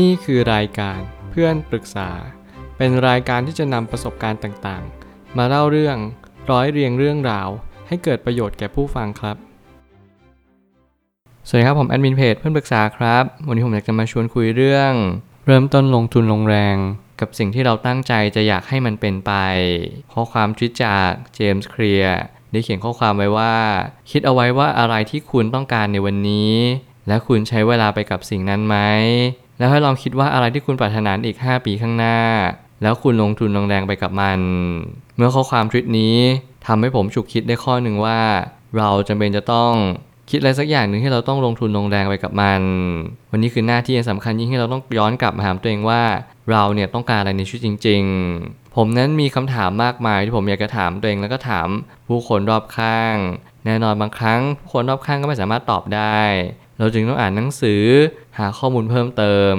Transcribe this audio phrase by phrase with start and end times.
[0.00, 2.10] นี่คือรายการเพื่อนปรึกษา
[2.76, 5.96] เป็นรายการที่จะนำประสบการณ์ต่างๆ มาเล่าเรื่อง
[6.50, 7.48] ร้อยเรียงเรื่องราว
[7.88, 9.36] ให้เกิดประโยชน์แก่ผู้ฟังครับ
[11.48, 14.92] สวัสดีครับผมแอดมินเพจเพื่อนปรึกษาครับ วันนี้ผมอยากจะมาชวนคุยเรื่อง
[15.46, 16.76] เริ่มต้นลงทุนลงแรง
[17.20, 19.32] กับสิ่งที่เราตั้งใจจะอยากให้มันเป็นไป
[20.12, 22.18] ข้อความทิตจากเจมส์เคลียร์
[22.52, 23.54] ได้เขียนข้อความไว้ว่า
[24.10, 26.54] คิดเอาไว้ว่าอะไรที่คุณต้องการในวันนี้
[27.08, 28.76] และคุณใช้เวลาไปกับสิ่งนั้นไหม
[29.58, 32.18] แล้วให้ลองคิดว่าอะไรที่คุณปรารถนาอีก 5 ปีข้างหน้า
[32.82, 34.40] แล้วคุณลงทุนลงแรงไปกับมัน
[35.16, 36.16] เมื่อข้อความทวิตนี้
[36.66, 38.20] ทำให้ผมฉุกคิดได้ข้อหนึ่งว่า
[38.76, 39.72] เราจำเป็นจะต้อง
[40.30, 42.62] คิดอะไรสักอย่างหนึ่งที่เราต้องลงทุนลงแรงไปกับมัน
[43.30, 46.02] วันนี้คือหน้าที่สำคัญยิ่งที่เราต้องย้อนกลับมาถามตัวเองว่า
[46.50, 48.02] เราเนี่ยต้องการอะไรในชีวิตจริง
[48.40, 51.68] ๆ ผมนั้นมีคำถามมากมายที่ผมอยากจะถามตัวเองแล้วก็ถาม
[52.08, 53.16] ผู้คนรอบข้าง
[53.66, 56.20] แน่นอนบางครั้งผู้คนรอบข้างก็ไม่สามารถตอบได้
[56.78, 57.82] เราจึงต้องอ่านหนังสือ
[58.38, 59.56] หาข้อมูลเพิ่มเติม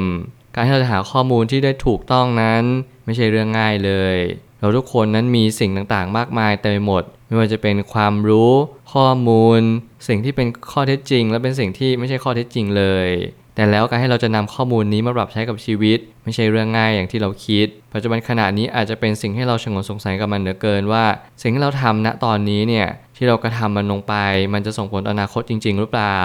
[0.55, 2.63] การที่เราจะหาข้อมูลที่ได้ถูกต้องนั้น
[3.05, 4.17] ไม่ใช่เรื่องง่ายเลย
[4.59, 8.51] เราทุกคนนั้นมีสิ่งต่างๆ มากมายเต็มไปหมด ไม่ว่าจะเป็นความรู้
[8.93, 9.61] ข้อมูล
[10.07, 13.07] สิ่งที่เป็นข้อเท็จจริง และเป็นสิ่งที่ไม่ใช่ข้อเท็จจริงเลย
[13.55, 21.05] แต่แล้วการให้เราจะนำข้อมูลนี้มาปรับใช้กับชีวิต ไม่ใช่เรื่องง่ายอย่างที่เราคิด ปัจจุบันขณะนี้อาจจะเป็นสิ่งให้เราชงนสงสัยกับมันเหลือเกินว่า
[21.41, 22.87] สิ่งที่เราทำณตอนนี้เนี่ย
[23.17, 24.15] ที่เรากระทำมันลงไป
[24.53, 26.19] มันจะส่งผลต่ออนาคตจริง ๆ หรือเปล่า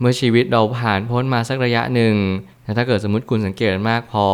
[0.00, 2.14] เมื่อชีวิตเราผ่านพ้นมาสักระยะหนึ่ง
[2.64, 4.26] แต่ถ้าเกิดสมมติคุณสังเกตมากพอ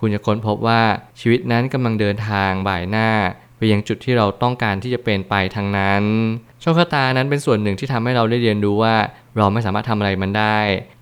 [0.00, 0.82] คุณจะค้นพบว่า
[1.20, 3.08] ชีวิตนั้นกำลังเดินทางบ่ายหน้า
[3.72, 6.02] ยังจุดที่เราต้องการที่จะเป็นไปทางนั้น
[6.60, 8.96] โชคชะตานั้นเป็นส่วนหนึ่งที่ทำให้เราได้เรียนรู้ว่า
[9.36, 10.58] เราไม่สามารถทำอะไรมันได้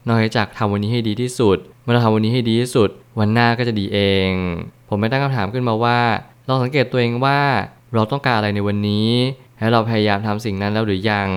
[0.07, 4.31] นอกจากทำวันนี้ให้ดีที่สุด เมื่อเราทำวันนี้ให้ดีที่สุด วันหน้าก็จะดีเอง
[4.89, 6.01] ผมไม่ตั้งคำถามขึ้นมาว่า
[6.49, 7.41] ลองสังเกตตัวเองว่า
[7.95, 9.11] เราต้องการอะไรในวันนี้
[9.59, 11.29] และเราพยายามทำสิ่งนั้นแล้วหรือยัง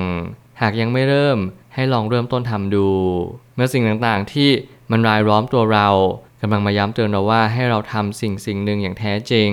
[0.62, 1.38] หากยังไม่เริ่ม
[1.74, 2.88] ให้ลองเริ่มต้นทำดู
[3.56, 4.50] เมื่อสิ่งต่างๆที่
[4.92, 5.88] มันรายล้อมตัวเรา
[6.42, 9.52] กำลังมาย้ำเตือนเราว่าให้เราทำสิ่งสิ่งหนึ่งอย่างแท้จริง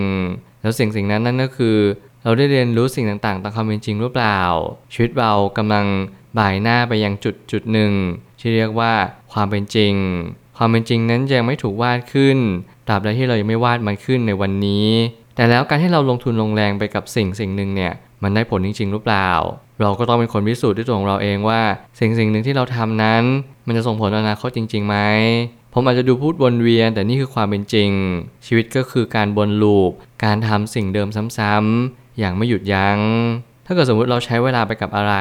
[0.62, 1.76] แล้วสิ่งสิ่งนั้นนั่นก็คือ
[2.24, 4.40] เราได้เรียนรู้สิ่งต่างๆตามความเป็นจริงหรือเปล่า
[4.92, 5.86] ชีวิตเรากำลัง
[6.38, 7.92] บ่ายหน้าไปยังจุดจุดหนึ่ง
[8.40, 8.92] ที่เรียกว่า
[9.32, 9.94] ความเป็นจริง
[10.56, 12.38] ความเป็นจริงนั้นยังไม่ถูกวาดขึ้น
[12.88, 14.88] ตราบใดที่เรายังไม่วาดมันขึ้นในวันนี้
[15.36, 19.30] แต่แล้วการที่เราลงทุนลงแรงไปกับสิ่งสิ่งหนึ่งเนี่ยมันได้ผลจริงๆหรือเปล่า
[19.80, 21.60] เราก็ต้องเป็นคนพิสูจน์ด้วยตัวของเราเองว่า
[21.98, 23.22] สิ่งสิ่งหนึ่งที่เราทำนั้น
[23.66, 24.96] มันจะส่งผลต่ออนาคตจริงๆไหม
[25.74, 27.90] ผมอาจจะดูพูดวนเวียน แต่นี่คือความเป็นจริง
[28.46, 29.92] ชีวิตก็คือการวนลูป
[30.24, 32.98] การทำสิ่งเดิมซ้ำๆอย่างไม่หยุดยัง้ง
[33.66, 35.14] ถ้าเกิดสมมติเราใช้เวลาไปกับอะไร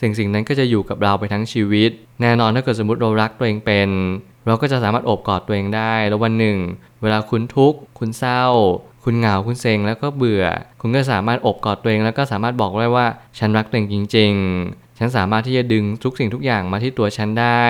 [0.00, 1.90] สิ่งสิ่งนั้นก็จะอยู่กับเราไปทั้งชีวิต
[2.20, 3.90] แน่นอนถ้าเกิดสมมติเรารักตัวเองเป็น
[4.46, 6.58] เราก็จะสามารถอบกอดตัวเองได้ แล้ววันหนึ่ง
[7.02, 8.44] เวลาคุณทุกข์คุณเศร้า
[9.04, 10.44] คุณเหงาคุณเซ็งแล้วก็เบื่อ
[10.80, 13.06] คุณก็สามารถอบกอดตัวเองแล้วก็สามารถบอกได้ว่า
[13.38, 14.32] ฉันรักตัวเองจริง
[14.64, 17.66] ๆ ฉันสามารถที่จะดึงทุกสิ่งทุกอย่างมาที่ตัวฉันได้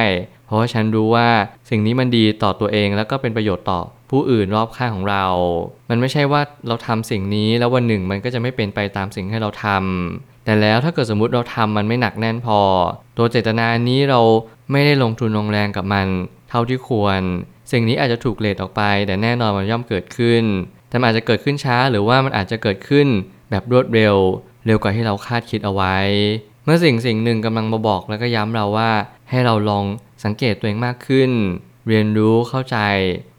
[0.47, 1.29] เพราะว่าฉันรู้ว่า
[1.71, 3.81] สิ่งนี้มันดีต่อตัวเองแล้วก็เป็นประโยชน์ต่อ
[4.11, 5.25] ผู้อื่นรอบข้างของเรา
[5.91, 12.61] มันไม่ใช่ว่าเราทำสิ่งนี้แล้ววันหนึ่งมันก็จะไม่เป็นไปตามสิ่งให้เราทำแต่แล้วถ้าเกิดสมมติเราทำมันไม่หนักแน่นพอ
[13.19, 14.21] ตัวเจตนานี้เรา
[14.73, 16.07] ไม่ได้ลงทุนลงแรงกับมัน
[16.51, 17.21] เท่าที่ควร
[17.73, 20.45] สิ่งนี้อาจจะถูกเลทออกไป แต่แน่นอนมันย่อมเกิดขึ้น
[20.89, 23.07] แต่มันอาจจะเกิดขึ้นช้าหรือว่ามันอาจจะเกิดขึ้น
[23.51, 24.17] แบบรวดเร็ว
[24.67, 25.97] เร็วกว่าที่เราคาดคิดเอาไว้
[26.71, 28.91] มื่อสิ่งสิ่งหนึ่งกำลังมาบอกแล้วก็ย้ำเราว่า
[29.31, 29.85] ให้เราลอง
[30.25, 31.31] สังเกตตัวเองมากขึ้น
[31.89, 32.77] เรียนรู้เข้าใจ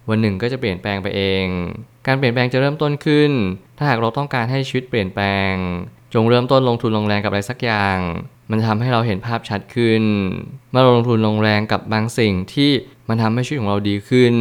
[0.09, 1.45] วันหนึ่งก็จะเปลี่ยนแปลงไปเอง
[2.07, 3.31] การเปลี่ยนแปลงจะเริ่มต้นขึ้น
[3.77, 5.53] ถ้าหากเราต้องการให้ชีวิตเปลี่ยนแปลง
[6.13, 7.97] จงเริ่มต้นลงทุนลงแรงกับอะไรสักอย่าง
[8.49, 10.03] มันทำให้เราเห็นภาพชัดขึ้น
[10.71, 12.71] เมื่อเราลงทุนลงแรงกับบางสิ่งที่
[13.09, 14.35] มันทำให้ชีวิตของเราดีขึ้น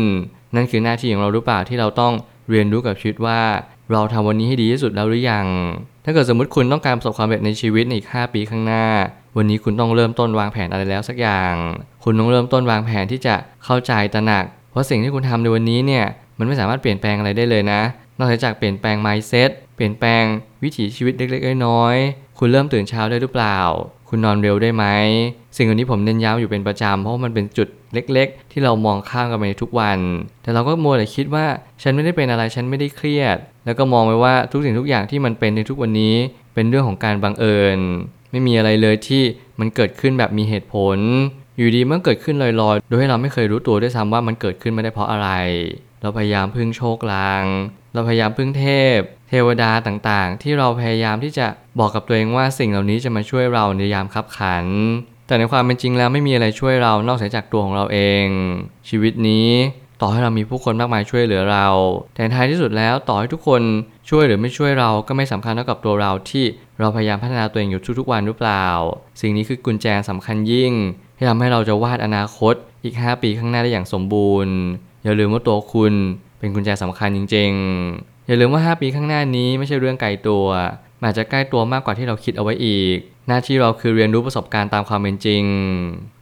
[0.55, 2.13] นั่นคือหน้าที่ของเราหรือเปล่าที่เราต้อง
[2.51, 3.41] เรียนรู้กับชีวิตว่า
[3.93, 5.47] เราทำวันนี้ให้ดีที่สุดแล้วหรือยัง
[6.09, 8.85] ถ้าเกิดสมมติคุณต้องการประสบความสำเร็จในชีวิตในอีก 5 ปีข้างหน้า
[9.37, 11.55] วันนี้คุณต้องเริ่มต้นวางแผนอะไรแล้วสักอย่าง
[12.05, 16.05] คุณต้องเริ่มต้นวางแผนที่จะเข้าใจตระหนัก เพราะสิ่งที่คุณทำในวันนี้เนี่ย
[16.39, 17.81] มันไม่สามารถเปลี่ยนแปลงอะไรได้เลยนะ
[18.19, 20.25] นอกจากเปลี่ยนแปลง mindset เปลี่ยนแปลง
[20.63, 23.59] วิถีชีวิตเล็กๆน้อยๆคุณเริ่มตื่นเช้าได้หรือเปล่า
[24.09, 24.85] คุณนอนเร็วได้ไหม
[25.57, 29.99] สิ่งเหล่านี้ผมเน้นย้ำอยู่เป็นประจำเพราะมันเป็นจุดเล็ก ๆ ที่เรามองข้ามกันไปทุกวัน
[30.43, 31.47] แต่เราก็มัวแต่คิดว่า
[31.83, 36.15] ฉันไม่ได้เป็นอะไรฉันไม่ได้เครียด แล้วก็มองไปว่าทุกสิ่งทุกอย่างที่มันเป็นในทุกวันนี้
[36.55, 37.79] เป็นเรื่องของการบังเอิญ
[38.31, 39.23] ไม่มีอะไรเลยที่
[39.61, 40.99] มันเกิดขึ้นแบบมีเหตุผล
[41.57, 45.29] อยู่ดีมันเกิดขึ้นลอยๆ โดยให้เราไม่เคยรู้ตัวด้วยซ้ำว่ามันเกิดขึ้นไม่ได้เพราะอะไร
[46.03, 47.45] เราพยายามพึ่งโชคลาง
[47.95, 48.67] เราพยายามพึ่งเท
[48.97, 48.99] พ
[49.29, 51.47] เทวดาต่างๆ ที่เราพยายามที่จะ
[51.79, 54.67] บอกกับตัวเองว่าสิ่งเหล่านี้จะมาช่วยเราในยามคับขัน
[55.27, 58.27] แต่ในความเป็นจริงแล้วไม่มีอะไรช่วยเรานอกจากตัวของเราเอง
[58.89, 59.51] ชีวิตนี้
[60.01, 61.67] ต่อให้เรามีผู้คนมากมายช่วยเหลือเรา
[62.15, 63.63] แต่ท้ายที่สุดแล้วต่อให้ทุกคน
[64.11, 66.45] ช่วยหรือไม่ช่วยเราก็ไม่สำคัญเท่ากับตัวเราที่
[66.81, 68.67] เราพยายามพัฒนาตัวเองอยู่ทุกๆวันหรือเปล่า
[69.21, 70.73] สิ่งนี้คือกุญแจสำคัญยิ่ง
[71.17, 72.55] ที่ทำให้เราจะวาดอนาคต
[72.85, 74.55] อีก 5 ปีข้างหน้าได้อย่างสมบูรณ์
[75.09, 75.93] อย่าลืมว่าตัวคุณ
[76.39, 77.51] เป็นกุญแจสำคัญจริง
[77.89, 80.47] ๆ อย่าลืมว่า 5 ปีข้างหน้านี้ไม่ใช่เรื่องไกลตัว
[81.05, 82.97] อาจจะใกล้ตัวมากกว่าที่เราคิดเอาไว้อีก
[83.29, 85.45] หน้าที่เราคือเรียนรู้ประสบการณ์ตามความเป็นจริง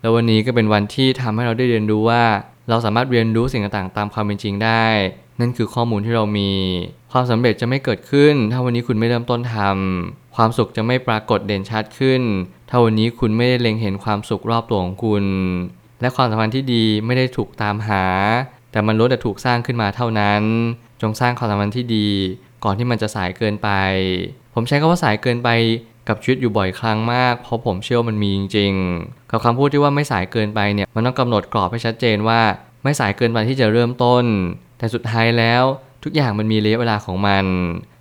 [0.00, 2.24] แล้ววันนี้ก็เป็นวันที่ทำให้เราได้เรียนรู้ว่า
[2.68, 4.86] เราสามารถเรียนรู้สิ่งต่างๆ ตามความเป็นจริงได้
[5.40, 6.50] นั่นคือข้อมูลที่เรามี
[7.12, 12.22] ความสำเร็จจะไม่เกิดขึ้น ถ้าวันนี้คุณไม่เริ่มต้นทำความสุขจะไม่ปรากฏเด่นชัดขึ้น
[12.68, 15.24] ถ้าวันนี้คุณไม่ได้เล็งเห็นความสุขรอบตัวของคุณ
[16.00, 18.04] และความสัมพันธ์ที่ดีไม่ได้ถูกตามหา
[18.76, 20.42] แต่มันล้วนแต่ถูกสร้างขึ้นมาเท่านั้น
[21.02, 22.08] จงสร้างความสัมพันธ์ที่ดี
[22.64, 23.68] ก่อนที่มันจะสายเกินไป
[24.54, 25.48] ผมใช้คำว่าสายเกินไป
[26.08, 32.40] กับชีวิตอยู่บ่อยครั้งมาก เพราะผมเชื่อว่ามันมีจริงๆ กับคำพูดที่ว่าไม่สายเกินไปเนี่ย มันต้องกำหนดกรอบให้ชัดเจนว่า
[32.84, 34.24] ไม่สายเกินไปที่จะเริ่มต้น
[34.78, 35.62] แต่สุดท้ายแล้ว
[36.04, 37.44] ทุกอย่างมันมีระยะเวลาของมัน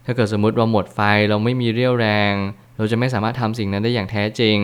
[0.05, 0.99] ถ้าเกิดสมมติเราหมดไฟ
[1.29, 2.33] เราไม่มีเรี่ยวแรง
[2.77, 4.59] เราจะไม่สามารถทำสิ่งนั้นได้อย่างแท้จริง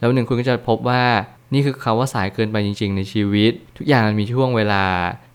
[0.00, 1.02] แล้วหนึ่งคุณก็จะพบว่า
[1.54, 4.84] นี่คือคาว่าสายเกินไปจริง ๆ ในชีวิต ทุกอย่างมันมีช่วงเวลา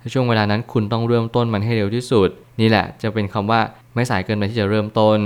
[0.06, 2.30] ถ้าช่วงเวลานั้นคุณต้องเริ่มต้นมันให้เร็วที่สุด
[2.62, 3.62] นี่แหละจะเป็นคำว่า
[3.96, 5.20] ไม่สายเกินไปที่จะเริ่มต้น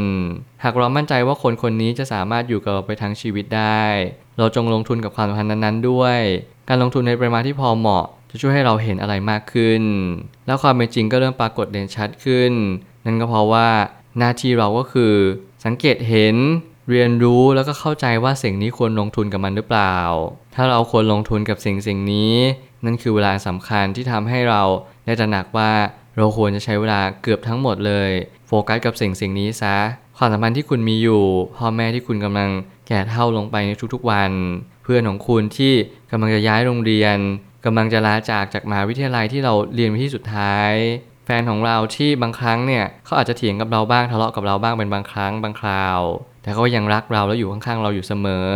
[0.63, 3.85] หากเรามั่นใจว่าคนคนนี้จะสามารถอยู่กับเราไปทั้งชีวิตได้
[4.37, 6.19] เราจงลงทุนกับความสัมพันธ์นั้นๆด้วย
[6.69, 9.83] การลงทุนในปริมาณที่พอเหมาะ จะช่วยให้เราเห็นอะไรมากขึ้น
[10.47, 12.51] แล้วความเป็นจริงก็เริ่มปรากฏเด่นชัดขึ้น
[13.05, 13.67] นั่นก็เพราะว่า
[14.17, 15.13] หน้าที่เราก็คือ
[15.65, 16.35] สังเกตเห็น
[16.89, 19.95] เรียนรู้แล้วก็เข้าใจว่าสิ่งนี้ควรลงทุนกับมันหรือเปล่า
[20.55, 22.35] ถ้าเราควรลงทุนกับสิ่งสิ่งนี้
[22.85, 24.61] นั่นคือเวลาสำคัญที่ทำให้เรา
[25.05, 25.71] ได้ตระหนักว่า
[26.17, 28.11] เราควรจะใช้เวลาเกือบทั้งหมดเลย
[28.47, 29.75] โฟกัสกับสิ่งสิ่งนี้ซะ
[30.17, 31.23] ความสัมพันธ์ที่คุณมีอยู่
[31.57, 32.49] พ่อแม่ที่คุณกำลัง
[32.87, 34.31] แก่เท่าลงไปในทุกๆวัน
[34.83, 35.73] เพื่อนของคุณที่
[36.11, 37.17] กำลังจะย้ายโรงเรียน
[37.65, 40.71] กำลังจะลาจากจากมหาวิทยาลัยที่เราเรียนไปที่สุดท้าย
[41.25, 45.99] แฟนของเราที่บางครั้งเนี่ยเขาอาจจะเถียงกับเราบ้างทะเลาะกับเราบ้างเป็นบางครั้งบางคราว
[46.41, 48.49] แต่เขายังรักเราแล้วอยู่ข้างๆเราอยู่เสมอ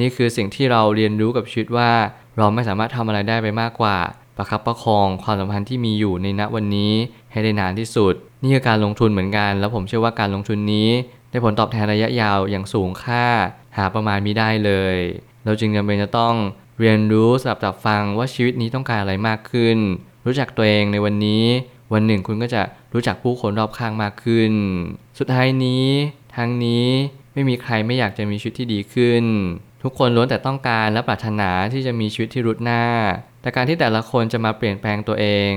[0.00, 1.90] นี่คือสิ่งที่เราเรียนรู้กับชีวิตว่า
[2.38, 3.98] เราไม่สามารถทำอะไรได้ไปมากกว่า
[4.36, 6.92] ประคับประคองความสัมพันธ์ที่มีอยู่ในณวันนี้
[7.32, 10.88] ให้ได้นานที่สุด นี่คือการลงทุนเหมือนกัน แล้วผมเชื่อว่าการลงทุนนี้
[11.30, 13.26] ได้ผลตอบแทนระยะยาวอย่างสูงค่า
[13.76, 14.96] หาประมาณมิได้เลย
[15.44, 16.34] เราจึงจำเป็นจะต้อง
[16.80, 19.78] เรียนรู้สลับจับฟังว่าชีวิตนี้ต้องการอะไรมากขึ้น
[20.26, 21.44] รู้จักตัวเองในวันนี้
[21.92, 22.62] วันหนึ่งคุณก็จะ
[22.94, 24.52] รู้จักผู้คนรอบข้างมากขึ้น
[25.18, 25.86] สุดท้ายนี้
[26.36, 26.86] ทั้งนี้
[27.34, 29.24] ไม่มีใครไม่อยากจะมีชีวิตที่ดีขึ้น
[29.82, 32.84] ทุกคนล้วนแต่ต้องการและปรารถนาที่จะมีชีวิตที่รุดหน้า
[33.42, 35.52] แต่การที่แต่ละคนจะมาเปลี่ยนแปลงตัวเอง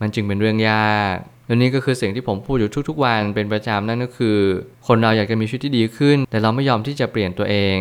[0.00, 1.16] มันจึงเป็นเรื่องยาก
[1.46, 4.38] และนี่ก็คือสิ่งที่ผมพูดอยู่ทุกๆวันเป็นประจำนั่นก็คือ
[4.86, 7.78] คนเราอยากจะมีชีวิตที่ดีขึ้น แต่เราไม่ยอมที่จะเปลี่ยนตัวเอง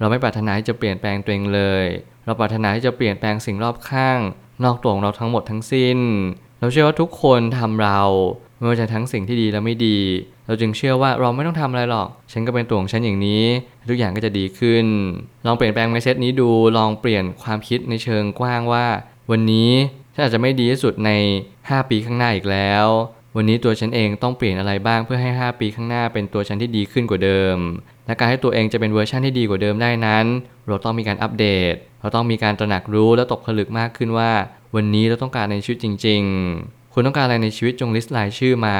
[0.00, 1.84] เราไม่ปรารถนาที่จะเปลี่ยนแปลงตัวเองเลย
[2.24, 4.18] เราปรารถนาที่จะเปลี่ยนแปลงสิ่งรอบข้าง
[4.64, 5.98] นอกตัวของเราทั้งหมดทั้งสิ้น
[6.60, 8.00] เราเชื่อว่าทุกคนทำเรา
[8.56, 9.98] ไม่ว่าจะทั้งสิ่งที่ดีและไม่ดี
[10.46, 13.44] เราจึงเชื่อว่าเราไม่ต้องทำอะไรหรอก ฉันก็เป็นตัวของฉันอย่างนี้
[13.90, 14.86] ทุกอย่างก็จะดีขึ้น
[15.46, 18.86] ลองเปลี่ยนแปลง mindset นี้ดู ลองเปลี่ยนความคิดในเชิงกว้างว่า
[19.30, 19.70] วันนี้
[20.14, 21.10] ฉันอาจจะไม่ดีที่สุดใน
[21.54, 22.86] 5 ปีข้างหน้าอีกแล้ว
[23.36, 27.56] วันนี้ตัวฉันเองต้องเปลี่ยนอะไรบ้างเพื่อให้ 5 ปีข้างหน้าเป็นตัวฉันที่ดีขึ้นกว่าเดิม
[28.06, 30.26] และการให้ตัวเองจะเป็นเวอร์ชันที่ดีกว่าเดิมได้นั้น
[30.66, 34.30] เราต้องมีการอัปเดต เราต้องมีการตระหนักรู้และตกผลึกมากขึ้นว่า
[34.74, 36.22] วันนี้เราต้องการในชีวิตจริง
[36.60, 38.78] ๆ คุณต้องการอะไรในชีวิตจงลิสต์รายชื่อมา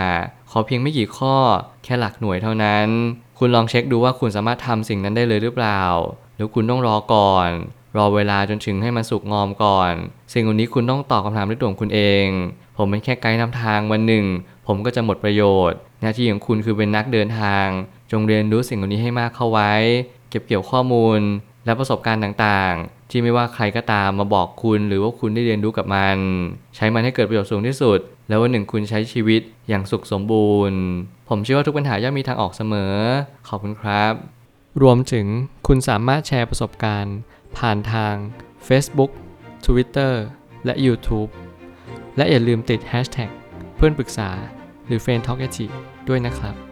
[0.51, 1.37] ขอเพียงไม่กี่ข้อ
[1.85, 2.89] แค่หลักหน่วยเท่านั้น
[3.39, 5.83] คุณลองเช็คดูว่าคุณสามารถทำสิ่งนั้นได้เลยหรือเปล่า
[6.37, 7.49] หรือคุณต้องรอก่อน
[7.97, 9.93] รอเวลาจนถึงให้มันสุกงอมก่อน
[10.33, 12.27] สิ่งเหล่านี้คุณต้องตอบคำถามด้วยตัวของคุณเอง
[12.77, 14.25] ผมเป็นแค่ไกด์นำทางวันหนึ่ง
[14.67, 17.67] ผมก็จะหมดประโยชน์ หน้าที่ของคุณคือเป็นนักเดินทาง
[18.11, 19.73] จงเรียนรู้สิ่งเหล่านี้ให้มากเข้าไว้
[20.31, 21.21] เก็บเกี่ยวข้อมูล
[21.65, 26.17] และประสบการณ์ต่างๆ ที่ไม่ว่าใครก็ตามมาบอกคุณ หรือว่าคุณได้เรียนรู้กับมัน
[26.77, 27.99] ใช้มันให้เกิดประโยชน์สูงที่สุด
[28.29, 30.81] แล้ววันหนึ่งคุณใช้ชีวิตอย่างสุขสมบูรณ์
[31.29, 32.95] ผมเชื่อว่าทุกปัญหาย่อมมีทางออกเสมอ
[33.49, 34.13] ขอบคุณครับ
[34.83, 35.27] รวมถึง
[35.67, 37.17] คุณสามารถแชร์ประสบการณ์
[37.59, 38.15] ผ่านทาง
[38.69, 39.11] Facebook
[39.67, 40.13] Twitter
[40.65, 41.31] และ YouTube
[42.17, 43.31] และอย่าลืมติด Hashtag
[43.77, 44.31] เพื่อนปรึกษา
[44.87, 45.41] หรือ f r ร e n d t a l k
[46.09, 46.66] ด้วยนะครับ